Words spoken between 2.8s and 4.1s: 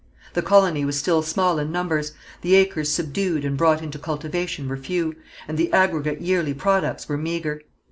subdued and brought into